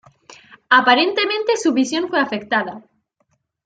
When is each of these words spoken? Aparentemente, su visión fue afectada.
Aparentemente, 0.71 1.57
su 1.57 1.73
visión 1.73 2.09
fue 2.09 2.19
afectada. 2.19 2.81